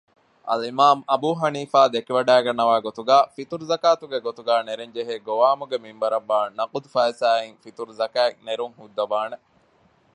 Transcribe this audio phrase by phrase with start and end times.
[0.47, 9.37] އަލްއިމާމު އަބޫޙަނީފާ ދެކެވަޑައިގަންނަވާގޮތުގައި ފިޠުރުޒަކާތުގެ ގޮތުގައި ނެރެންޖެހޭ ގޮވާމުގެ މިންވަރަށްވާ ނަޤުދު ފައިސާއިން ފިޠުރުޒަކާތް ނެރުންހުއްދަވާނެ